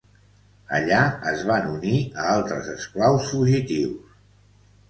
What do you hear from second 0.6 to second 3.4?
Allà es van unir a altres esclaus